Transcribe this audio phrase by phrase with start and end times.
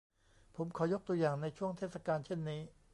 [0.55, 2.61] ผมขอยกตัวอย่างในช่วงเทศกาลเช่นนี้